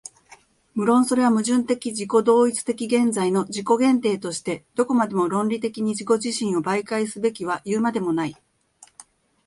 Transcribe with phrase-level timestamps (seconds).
[0.73, 8.35] 無論それは矛盾的自己同一的現在の自己限定としてどこまでも論理的に自己自身を媒介すべきはいうまでもない。